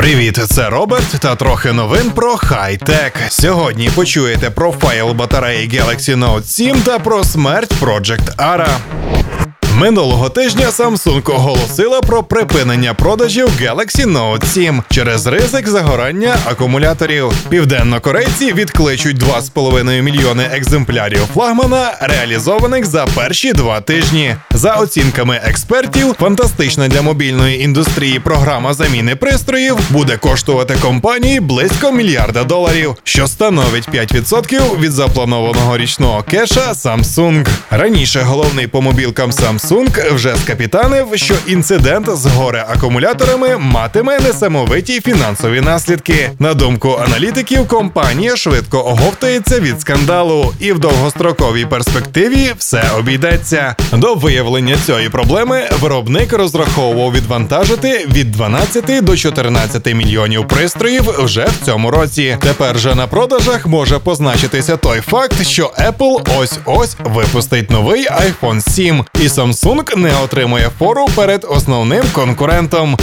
[0.00, 3.12] Привіт, це Роберт та трохи новин про хай-тек.
[3.28, 8.68] Сьогодні почуєте про файл батареї Galaxy Note 7 та про смерть Project Ara.
[9.80, 17.32] Минулого тижня Samsung оголосила про припинення продажів Galaxy Note 7 через ризик загорання акумуляторів.
[17.48, 24.36] Південнокорейці відкличуть 2,5 мільйони екземплярів флагмана, реалізованих за перші два тижні.
[24.50, 32.44] За оцінками експертів, фантастична для мобільної індустрії програма заміни пристроїв буде коштувати компанії близько мільярда
[32.44, 37.48] доларів, що становить 5% від запланованого річного кеша Samsung.
[37.70, 39.69] Раніше головний по мобілкам Samsung
[40.12, 46.30] вже скапітанив, що інцидент з горе акумуляторами матиме несамовиті фінансові наслідки.
[46.38, 53.74] На думку аналітиків, компанія швидко оговтається від скандалу, і в довгостроковій перспективі все обійдеться.
[53.92, 61.66] До виявлення цієї проблеми виробник розраховував відвантажити від 12 до 14 мільйонів пристроїв вже в
[61.66, 62.36] цьому році.
[62.40, 68.70] Тепер же на продажах може позначитися той факт, що Apple ось ось випустить новий iPhone
[68.70, 69.59] 7, і Samsung
[69.96, 72.96] не отримує фору перед основним конкурентом.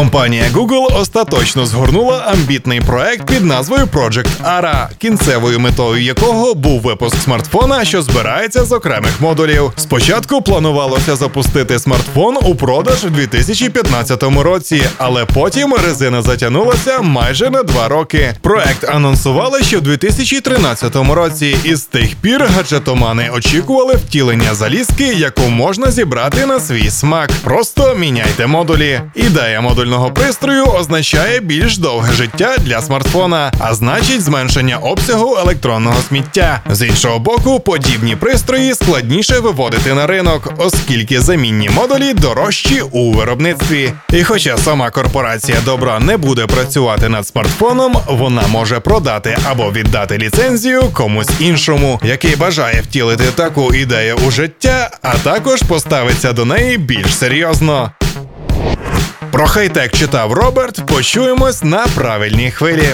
[0.00, 7.16] Компанія Google остаточно згорнула амбітний проект під назвою Project Ara, кінцевою метою якого був випуск
[7.16, 9.72] смартфона, що збирається з окремих модулів.
[9.76, 17.62] Спочатку планувалося запустити смартфон у продаж у 2015 році, але потім резина затягнулася майже на
[17.62, 18.34] два роки.
[18.40, 25.42] Проект анонсували ще в 2013 році, і з тих пір гаджетомани очікували втілення залізки, яку
[25.42, 27.30] можна зібрати на свій смак.
[27.44, 29.00] Просто міняйте модулі.
[29.14, 36.60] Ідея модульного пристрою означає більш довге життя для смартфона, а значить зменшення обсягу електронного сміття.
[36.70, 43.92] З іншого боку, подібні пристрої складніше виводити на ринок, оскільки замінні модулі дорожчі у виробництві.
[44.12, 50.18] І хоча сама корпорація добра не буде працювати над смартфоном, вона може продати або віддати
[50.18, 56.78] ліцензію комусь іншому, який бажає втілити таку ідею у життя, а також поставиться до неї
[56.78, 57.90] більш серйозно.
[59.32, 60.86] Про хай-тек читав Роберт.
[60.86, 62.88] Почуємось на правильній хвилі.